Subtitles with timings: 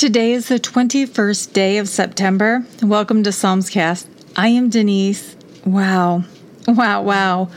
[0.00, 2.64] Today is the 21st day of September.
[2.82, 4.06] Welcome to Psalmscast.
[4.34, 5.36] I am Denise.
[5.66, 6.24] Wow.
[6.66, 7.50] Wow, wow.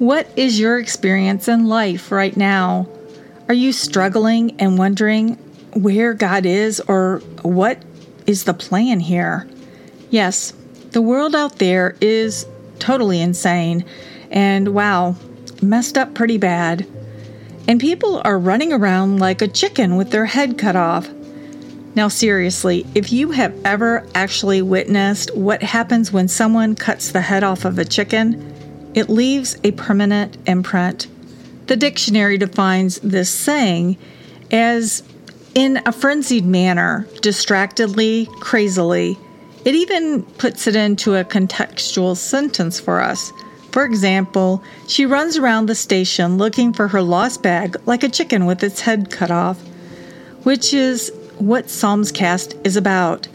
[0.00, 2.88] What is your experience in life right now?
[3.46, 5.34] Are you struggling and wondering
[5.76, 7.80] where God is or what
[8.26, 9.48] is the plan here?
[10.10, 10.52] Yes,
[10.90, 12.44] the world out there is
[12.80, 13.84] totally insane
[14.32, 15.14] and wow,
[15.62, 16.88] messed up pretty bad.
[17.68, 21.08] And people are running around like a chicken with their head cut off.
[21.94, 27.44] Now, seriously, if you have ever actually witnessed what happens when someone cuts the head
[27.44, 28.52] off of a chicken,
[28.94, 31.06] it leaves a permanent imprint.
[31.66, 33.96] The dictionary defines this saying
[34.50, 35.02] as
[35.54, 39.16] in a frenzied manner, distractedly, crazily.
[39.64, 43.32] It even puts it into a contextual sentence for us.
[43.70, 48.46] For example, she runs around the station looking for her lost bag like a chicken
[48.46, 49.60] with its head cut off,
[50.42, 53.28] which is what Psalmscast is about.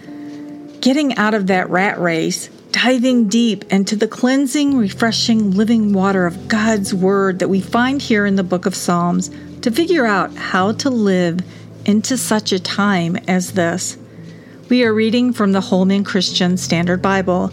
[0.81, 6.47] Getting out of that rat race, diving deep into the cleansing, refreshing, living water of
[6.47, 9.29] God's Word that we find here in the book of Psalms
[9.61, 11.39] to figure out how to live
[11.85, 13.97] into such a time as this.
[14.69, 17.51] We are reading from the Holman Christian Standard Bible.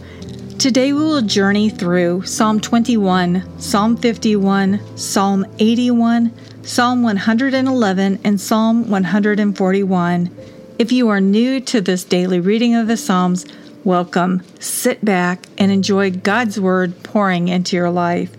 [0.58, 6.32] Today we will journey through Psalm 21, Psalm 51, Psalm 81,
[6.66, 10.36] Psalm 111, and Psalm 141.
[10.80, 13.46] If you are new to this daily reading of the Psalms,
[13.84, 14.42] welcome.
[14.58, 18.36] Sit back and enjoy God's Word pouring into your life.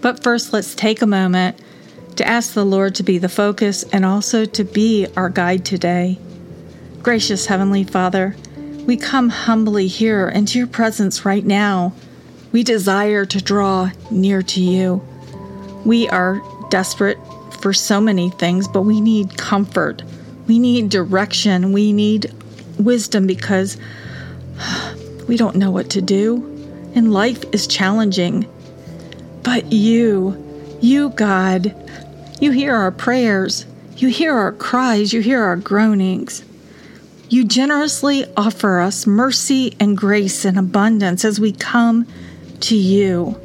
[0.00, 1.56] But first, let's take a moment
[2.16, 6.18] to ask the Lord to be the focus and also to be our guide today.
[7.00, 8.34] Gracious Heavenly Father,
[8.86, 11.94] we come humbly here into your presence right now.
[12.50, 15.00] We desire to draw near to you.
[15.84, 17.18] We are desperate
[17.62, 20.02] for so many things, but we need comfort.
[20.48, 21.72] We need direction.
[21.72, 22.32] We need
[22.78, 23.78] wisdom because
[25.28, 26.48] we don't know what to do.
[26.94, 28.46] And life is challenging.
[29.42, 30.36] But you,
[30.80, 31.74] you, God,
[32.40, 33.64] you hear our prayers.
[33.96, 35.12] You hear our cries.
[35.12, 36.44] You hear our groanings.
[37.28, 42.06] You generously offer us mercy and grace and abundance as we come
[42.60, 43.40] to you.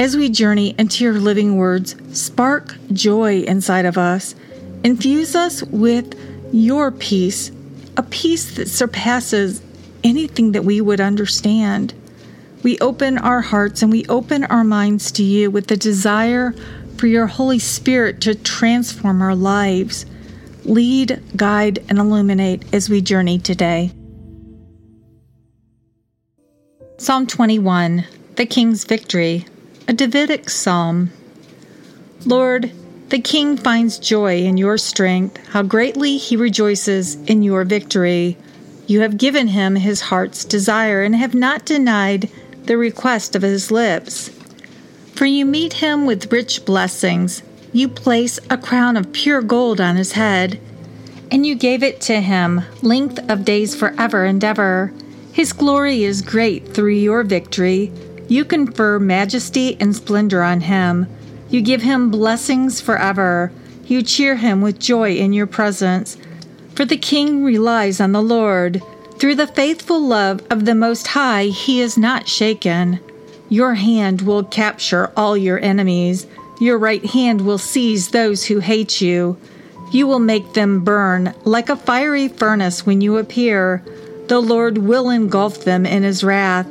[0.00, 4.34] As we journey into your living words, spark joy inside of us.
[4.82, 6.18] Infuse us with
[6.54, 7.52] your peace,
[7.98, 9.60] a peace that surpasses
[10.02, 11.92] anything that we would understand.
[12.62, 16.54] We open our hearts and we open our minds to you with the desire
[16.96, 20.06] for your Holy Spirit to transform our lives.
[20.64, 23.92] Lead, guide, and illuminate as we journey today.
[26.96, 28.06] Psalm 21,
[28.36, 29.44] the King's Victory
[29.90, 31.10] a Davidic psalm.
[32.24, 32.70] Lord,
[33.08, 38.36] the king finds joy in your strength, how greatly he rejoices in your victory.
[38.86, 42.30] You have given him his heart's desire and have not denied
[42.66, 44.28] the request of his lips.
[45.16, 47.42] For you meet him with rich blessings.
[47.72, 50.60] You place a crown of pure gold on his head,
[51.32, 54.92] and you gave it to him, length of days forever and ever.
[55.32, 57.90] His glory is great through your victory.
[58.30, 61.08] You confer majesty and splendor on him.
[61.48, 63.50] You give him blessings forever.
[63.86, 66.16] You cheer him with joy in your presence.
[66.76, 68.80] For the king relies on the Lord.
[69.18, 73.00] Through the faithful love of the Most High, he is not shaken.
[73.48, 76.28] Your hand will capture all your enemies.
[76.60, 79.38] Your right hand will seize those who hate you.
[79.90, 83.82] You will make them burn like a fiery furnace when you appear.
[84.28, 86.68] The Lord will engulf them in his wrath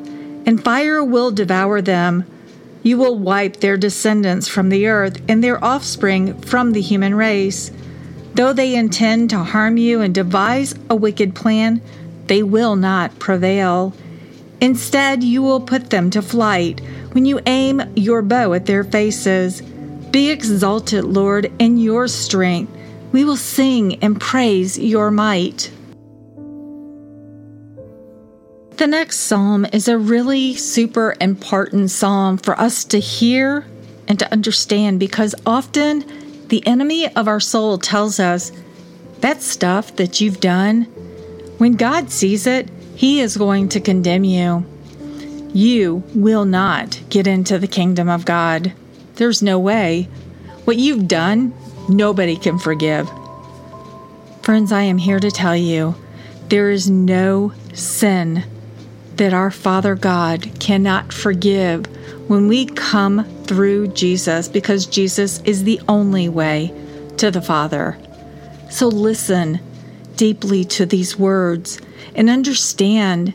[0.49, 2.25] and fire will devour them.
[2.81, 7.69] You will wipe their descendants from the earth and their offspring from the human race.
[8.33, 11.83] Though they intend to harm you and devise a wicked plan,
[12.25, 13.93] they will not prevail.
[14.59, 19.61] Instead, you will put them to flight when you aim your bow at their faces.
[20.09, 22.75] Be exalted, Lord, in your strength.
[23.11, 25.69] We will sing and praise your might.
[28.79, 33.65] The next psalm is a really super important psalm for us to hear
[34.07, 36.05] and to understand because often
[36.47, 38.53] the enemy of our soul tells us
[39.19, 40.83] that stuff that you've done,
[41.57, 44.65] when God sees it, he is going to condemn you.
[45.53, 48.71] You will not get into the kingdom of God.
[49.15, 50.03] There's no way.
[50.63, 51.53] What you've done,
[51.89, 53.09] nobody can forgive.
[54.41, 55.95] Friends, I am here to tell you
[56.47, 58.45] there is no sin
[59.19, 61.85] that our Father God cannot forgive
[62.29, 66.73] when we come through Jesus because Jesus is the only way
[67.17, 67.97] to the Father.
[68.69, 69.59] So listen,
[70.15, 71.81] deeply to these words
[72.15, 73.33] and understand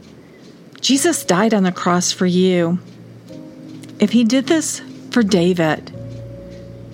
[0.81, 2.79] Jesus died on the cross for you.
[4.01, 4.81] If he did this
[5.11, 5.93] for David,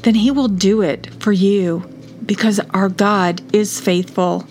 [0.02, 1.88] then he will do it for you
[2.26, 4.48] because our God is faithful.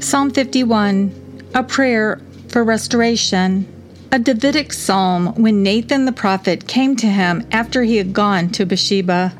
[0.00, 2.20] Psalm 51, a prayer
[2.52, 3.66] for restoration.
[4.12, 8.66] A Davidic psalm when Nathan the prophet came to him after he had gone to
[8.66, 9.32] Bathsheba.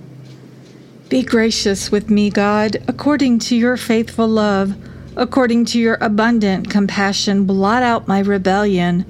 [1.11, 4.75] Be gracious with me, God, according to your faithful love,
[5.14, 9.05] according to your abundant compassion, blot out my rebellion.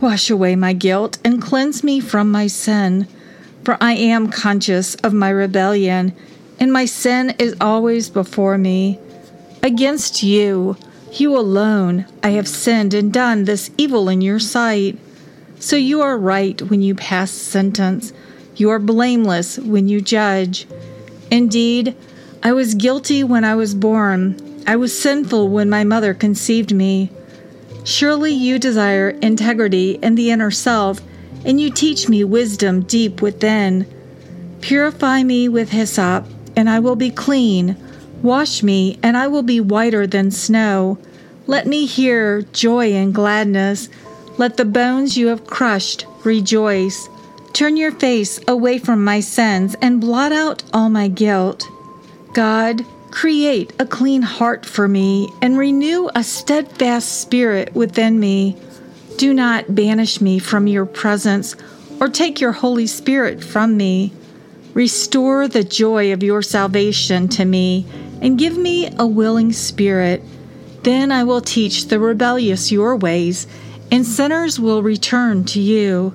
[0.00, 3.08] Wash away my guilt and cleanse me from my sin.
[3.64, 6.12] For I am conscious of my rebellion,
[6.60, 9.00] and my sin is always before me.
[9.64, 10.76] Against you,
[11.20, 14.98] you alone, I have sinned and done this evil in your sight.
[15.58, 18.12] So you are right when you pass sentence,
[18.56, 20.66] you are blameless when you judge.
[21.30, 21.96] Indeed,
[22.42, 24.36] I was guilty when I was born,
[24.66, 27.10] I was sinful when my mother conceived me.
[27.84, 31.00] Surely you desire integrity in the inner self,
[31.44, 33.86] and you teach me wisdom deep within.
[34.60, 37.76] Purify me with hyssop, and I will be clean.
[38.22, 40.96] Wash me, and I will be whiter than snow.
[41.48, 43.88] Let me hear joy and gladness.
[44.38, 47.08] Let the bones you have crushed rejoice.
[47.52, 51.68] Turn your face away from my sins and blot out all my guilt.
[52.32, 58.56] God, create a clean heart for me and renew a steadfast spirit within me.
[59.18, 61.56] Do not banish me from your presence
[62.00, 64.12] or take your Holy Spirit from me.
[64.74, 67.84] Restore the joy of your salvation to me
[68.22, 70.22] and give me a willing spirit.
[70.84, 73.46] Then I will teach the rebellious your ways,
[73.90, 76.14] and sinners will return to you.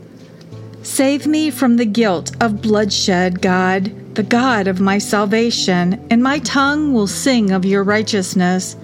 [0.82, 6.40] Save me from the guilt of bloodshed, God, the God of my salvation, and my
[6.40, 8.78] tongue will sing of your righteousness.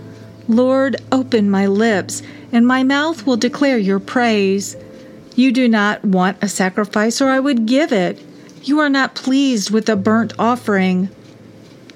[0.49, 2.21] Lord, open my lips,
[2.51, 4.75] and my mouth will declare your praise.
[5.35, 8.21] You do not want a sacrifice, or I would give it.
[8.63, 11.09] You are not pleased with a burnt offering.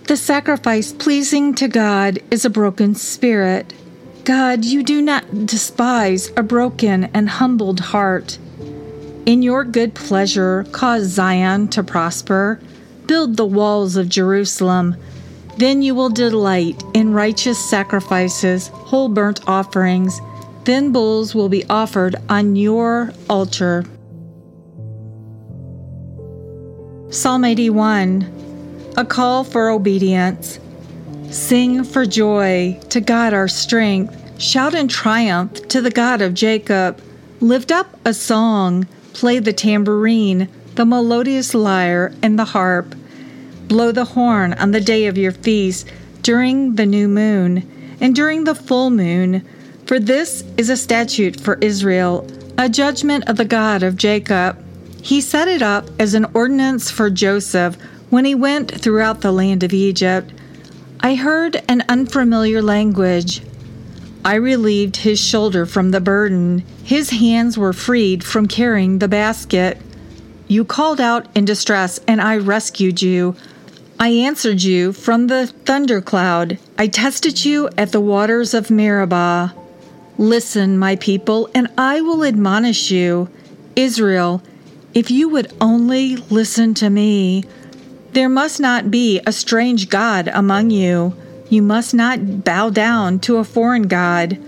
[0.07, 3.73] The sacrifice pleasing to God is a broken spirit.
[4.23, 8.37] God, you do not despise a broken and humbled heart.
[9.25, 12.61] In your good pleasure, cause Zion to prosper.
[13.05, 14.95] Build the walls of Jerusalem.
[15.57, 20.21] Then you will delight in righteous sacrifices, whole burnt offerings.
[20.63, 23.83] Then bulls will be offered on your altar.
[27.09, 28.36] Psalm 81
[28.97, 30.59] a call for obedience.
[31.29, 34.41] Sing for joy to God our strength.
[34.41, 36.99] Shout in triumph to the God of Jacob.
[37.39, 38.87] Lift up a song.
[39.13, 42.95] Play the tambourine, the melodious lyre, and the harp.
[43.67, 45.87] Blow the horn on the day of your feast,
[46.23, 47.69] during the new moon,
[48.01, 49.47] and during the full moon.
[49.85, 52.27] For this is a statute for Israel,
[52.57, 54.57] a judgment of the God of Jacob.
[55.03, 57.77] He set it up as an ordinance for Joseph
[58.09, 60.31] when he went throughout the land of Egypt,
[60.99, 63.41] I heard an unfamiliar language.
[64.23, 66.63] I relieved his shoulder from the burden.
[66.83, 69.77] His hands were freed from carrying the basket.
[70.47, 73.35] You called out in distress, and I rescued you.
[73.99, 76.57] I answered you from the thundercloud.
[76.77, 79.53] I tested you at the waters of Meribah.
[80.17, 83.29] Listen, my people, and I will admonish you.
[83.75, 84.41] Israel,
[84.93, 87.43] if you would only listen to me,
[88.17, 91.15] there must not be a strange God among you.
[91.49, 94.39] You must not bow down to a foreign God.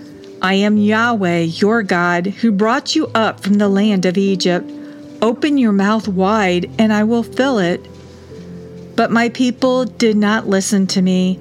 [0.41, 4.67] I am Yahweh, your God, who brought you up from the land of Egypt.
[5.21, 7.87] Open your mouth wide, and I will fill it.
[8.95, 11.39] But my people did not listen to me.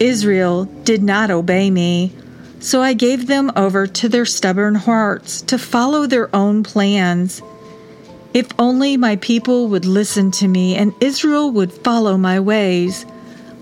[0.00, 2.12] Israel did not obey me.
[2.58, 7.40] So I gave them over to their stubborn hearts to follow their own plans.
[8.32, 13.04] If only my people would listen to me and Israel would follow my ways,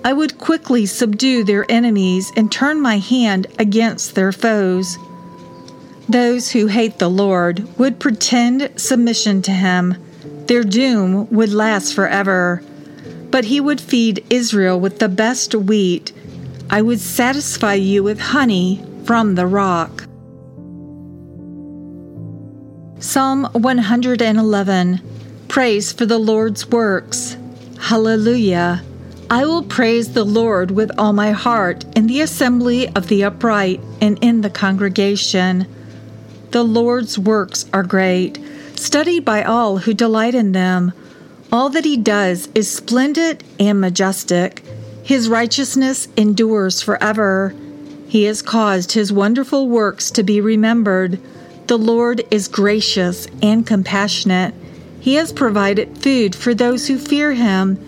[0.04, 4.98] I would quickly subdue their enemies and turn my hand against their foes.
[6.08, 9.96] Those who hate the Lord would pretend submission to him.
[10.46, 12.62] Their doom would last forever.
[13.30, 16.12] But he would feed Israel with the best wheat.
[16.70, 20.07] I would satisfy you with honey from the rock.
[23.08, 25.00] Psalm 111
[25.48, 27.38] Praise for the Lord's works.
[27.80, 28.82] Hallelujah.
[29.30, 33.80] I will praise the Lord with all my heart in the assembly of the upright
[34.02, 35.66] and in the congregation.
[36.50, 38.38] The Lord's works are great,
[38.74, 40.92] studied by all who delight in them.
[41.50, 44.62] All that he does is splendid and majestic.
[45.02, 47.54] His righteousness endures forever.
[48.06, 51.18] He has caused his wonderful works to be remembered.
[51.68, 54.54] The Lord is gracious and compassionate.
[55.00, 57.78] He has provided food for those who fear him.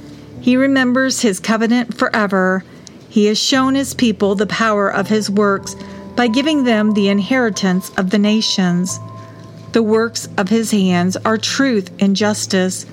[0.43, 2.63] He remembers his covenant forever.
[3.09, 5.75] He has shown his people the power of his works
[6.15, 9.01] by giving them the inheritance of the nations.
[9.73, 12.85] The works of his hands are truth and justice.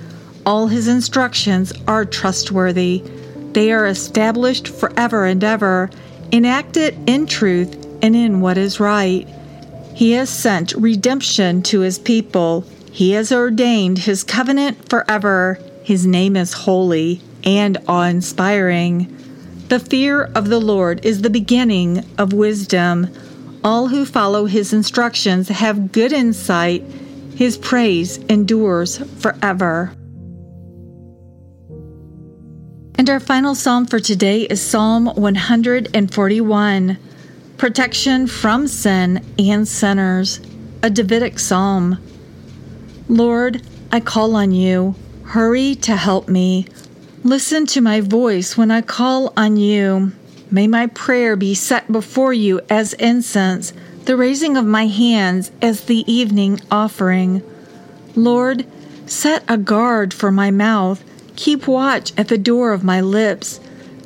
[0.46, 3.02] All his instructions are trustworthy.
[3.52, 5.90] They are established forever and ever,
[6.32, 9.28] enacted in truth and in what is right.
[9.98, 12.64] He has sent redemption to his people.
[12.92, 15.58] He has ordained his covenant forever.
[15.82, 19.12] His name is holy and awe inspiring.
[19.66, 23.08] The fear of the Lord is the beginning of wisdom.
[23.64, 26.84] All who follow his instructions have good insight.
[27.34, 29.92] His praise endures forever.
[32.94, 36.98] And our final psalm for today is Psalm 141
[37.58, 40.40] Protection from Sin and Sinners,
[40.80, 41.98] a Davidic psalm.
[43.08, 44.94] Lord, I call on you.
[45.24, 46.68] Hurry to help me.
[47.24, 50.12] Listen to my voice when I call on you.
[50.52, 53.72] May my prayer be set before you as incense,
[54.04, 57.42] the raising of my hands as the evening offering.
[58.14, 58.66] Lord,
[59.04, 61.02] set a guard for my mouth.
[61.34, 63.58] Keep watch at the door of my lips.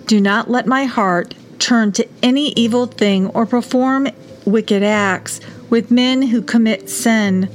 [0.07, 4.09] Do not let my heart turn to any evil thing or perform
[4.45, 7.49] wicked acts with men who commit sin.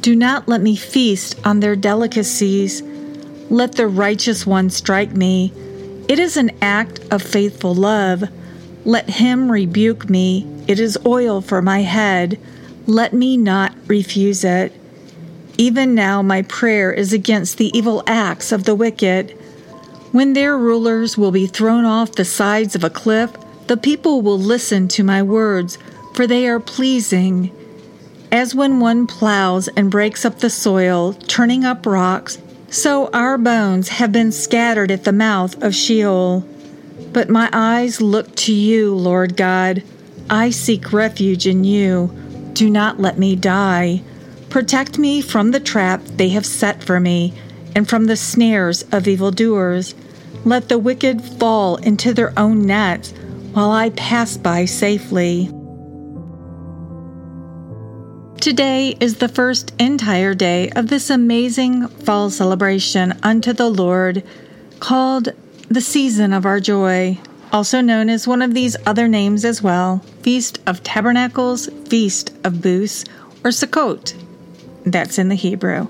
[0.00, 2.82] Do not let me feast on their delicacies
[3.50, 5.52] let the righteous one strike me.
[6.08, 8.24] It is an act of faithful love.
[8.84, 10.46] Let him rebuke me.
[10.66, 12.38] It is oil for my head.
[12.86, 14.72] Let me not refuse it.
[15.56, 19.30] Even now, my prayer is against the evil acts of the wicked.
[20.10, 23.30] When their rulers will be thrown off the sides of a cliff,
[23.66, 25.78] the people will listen to my words,
[26.14, 27.50] for they are pleasing.
[28.30, 33.88] As when one plows and breaks up the soil, turning up rocks, so our bones
[33.88, 36.44] have been scattered at the mouth of Sheol.
[37.12, 39.82] But my eyes look to you, Lord God.
[40.28, 42.10] I seek refuge in you.
[42.52, 44.02] Do not let me die.
[44.50, 47.32] Protect me from the trap they have set for me,
[47.74, 49.94] and from the snares of evildoers.
[50.44, 53.14] Let the wicked fall into their own nets,
[53.54, 55.48] while I pass by safely.
[58.40, 64.24] Today is the first entire day of this amazing fall celebration unto the Lord
[64.80, 65.28] called
[65.68, 67.18] the Season of Our Joy,
[67.52, 72.60] also known as one of these other names as well Feast of Tabernacles, Feast of
[72.60, 73.04] Booths,
[73.44, 74.14] or Sukkot.
[74.84, 75.86] That's in the Hebrew.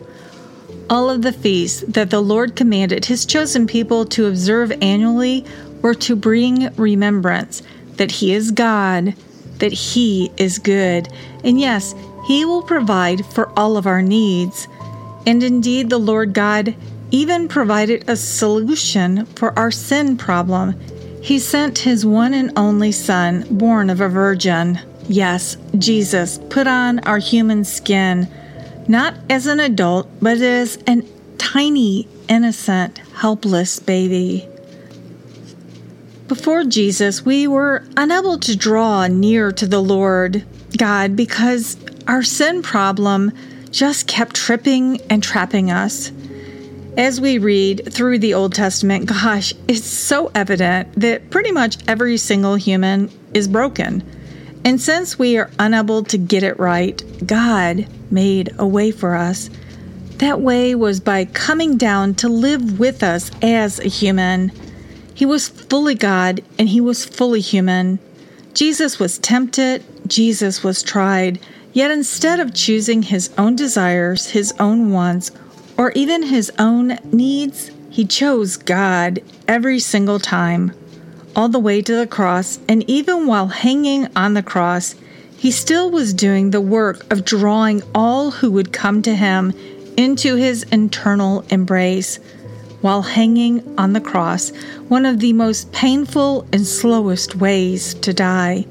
[0.91, 5.47] All of the feasts that the Lord commanded his chosen people to observe annually
[5.85, 7.63] were to bring remembrance
[7.97, 9.15] that he is God,
[9.59, 11.07] that he is good,
[11.45, 11.95] and yes,
[12.27, 14.67] he will provide for all of our needs.
[15.27, 16.75] And indeed, the Lord God
[17.11, 20.75] even provided a solution for our sin problem.
[21.23, 24.81] He sent his one and only Son, born of a virgin.
[25.07, 28.27] Yes, Jesus put on our human skin,
[28.89, 34.49] not as an adult, but as an tiny, innocent, helpless baby.
[36.29, 40.43] Before Jesus, we were unable to draw near to the Lord
[40.75, 41.77] God because
[42.07, 43.31] our sin problem
[43.71, 46.13] just kept tripping and trapping us.
[46.97, 52.17] As we read through the Old Testament, gosh, it's so evident that pretty much every
[52.17, 54.03] single human is broken.
[54.65, 59.51] And since we are unable to get it right, God made a way for us.
[60.19, 64.53] That way was by coming down to live with us as a human.
[65.15, 67.99] He was fully God and he was fully human.
[68.53, 71.41] Jesus was tempted, Jesus was tried,
[71.75, 75.33] Yet instead of choosing his own desires, his own wants,
[75.77, 80.73] or even his own needs, he chose God every single time,
[81.35, 84.95] all the way to the cross, and even while hanging on the cross,
[85.37, 89.53] he still was doing the work of drawing all who would come to him
[89.97, 92.21] into his eternal embrace.
[92.85, 94.51] While hanging on the cross,
[94.89, 98.67] one of the most painful and slowest ways to die.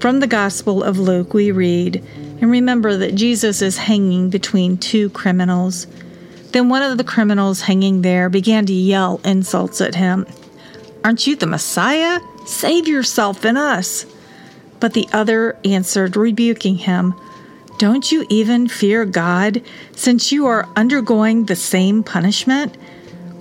[0.00, 2.02] From the Gospel of Luke, we read,
[2.40, 5.86] and remember that Jesus is hanging between two criminals.
[6.52, 10.24] Then one of the criminals hanging there began to yell insults at him.
[11.04, 12.20] Aren't you the Messiah?
[12.46, 14.06] Save yourself and us.
[14.80, 17.12] But the other answered, rebuking him,
[17.76, 19.60] Don't you even fear God,
[19.94, 22.78] since you are undergoing the same punishment?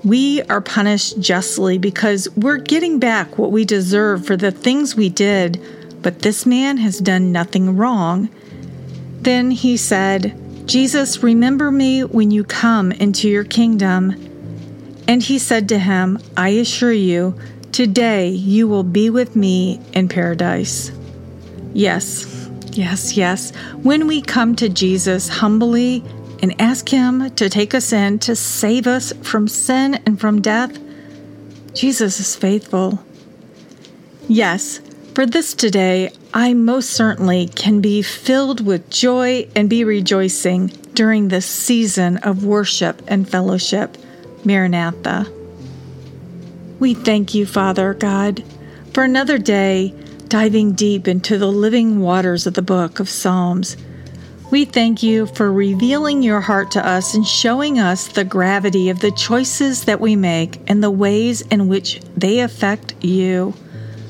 [0.04, 5.10] We are punished justly because we're getting back what we deserve for the things we
[5.10, 5.62] did
[6.02, 8.30] but this man has done nothing wrong.
[9.22, 10.36] Then he said,
[10.68, 14.12] Jesus, remember me when you come into your kingdom.
[15.08, 17.38] And he said to him, I assure you,
[17.72, 20.92] today you will be with me in paradise.
[21.74, 23.56] Yes, yes, yes.
[23.84, 26.04] When we come to Jesus humbly
[26.42, 30.78] and ask Him to take us in to save us from sin and from death,
[31.74, 33.00] Jesus is faithful.
[34.28, 34.80] Yes,
[35.14, 41.28] for this today, I most certainly can be filled with joy and be rejoicing during
[41.28, 43.98] this season of worship and fellowship.
[44.44, 45.32] Maranatha.
[46.80, 48.44] We thank you, Father God,
[48.94, 49.94] for another day
[50.28, 53.78] diving deep into the living waters of the book of Psalms.
[54.52, 59.00] We thank you for revealing your heart to us and showing us the gravity of
[59.00, 63.54] the choices that we make and the ways in which they affect you.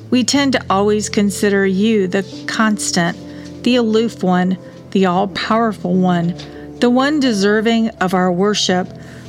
[0.09, 3.15] We tend to always consider you the constant,
[3.63, 4.57] the aloof one,
[4.89, 6.35] the all powerful one,
[6.79, 8.87] the one deserving of our worship,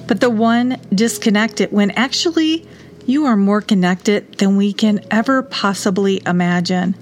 [0.08, 2.66] but the one disconnected when actually
[3.04, 6.94] you are more connected than we can ever possibly imagine.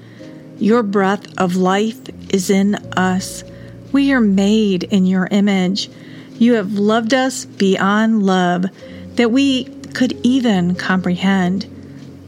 [0.58, 2.00] Your breath of life
[2.34, 3.44] is in us.
[3.92, 5.90] We are made in your image.
[6.38, 8.66] You have loved us beyond love
[9.16, 11.66] that we could even comprehend.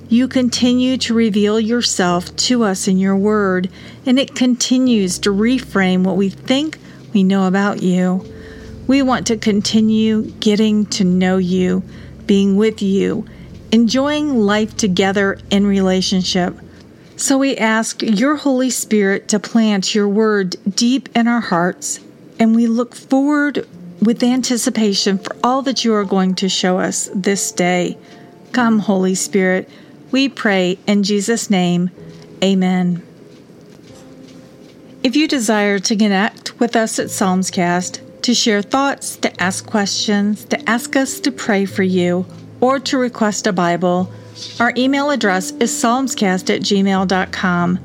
[0.08, 3.70] You continue to reveal yourself to us in your word,
[4.04, 6.78] and it continues to reframe what we think
[7.14, 8.26] we know about you.
[8.86, 11.82] We want to continue getting to know you,
[12.26, 13.24] being with you,
[13.70, 16.58] enjoying life together in relationship.
[17.22, 22.00] So we ask your Holy Spirit to plant your word deep in our hearts,
[22.40, 23.64] and we look forward
[24.00, 27.96] with anticipation for all that you are going to show us this day.
[28.50, 29.70] Come, Holy Spirit
[30.10, 31.92] we pray in Jesus' name.
[32.42, 33.06] Amen.
[35.04, 40.44] If you desire to connect with us at Psalmscast, to share thoughts, to ask questions,
[40.46, 42.26] to ask us to pray for you,
[42.60, 44.12] or to request a Bible,
[44.60, 47.78] our email address is psalmscast at gmail.com.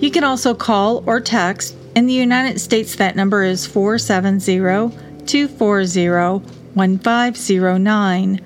[0.00, 1.76] You can also call or text.
[1.94, 6.08] In the United States, that number is 470 240
[6.74, 8.40] 1509.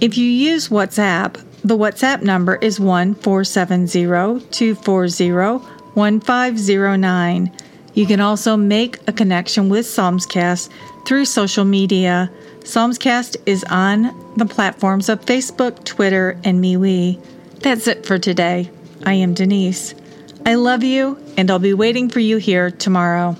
[0.00, 4.04] If you use WhatsApp, the WhatsApp number is 1 470
[4.50, 5.32] 240
[5.94, 7.52] 1509.
[7.94, 10.68] You can also make a connection with Psalmscast
[11.06, 12.30] through social media.
[12.64, 17.22] Psalmscast is on the platforms of Facebook, Twitter, and MeWe.
[17.60, 18.70] That's it for today.
[19.04, 19.94] I am Denise.
[20.46, 23.36] I love you, and I'll be waiting for you here tomorrow.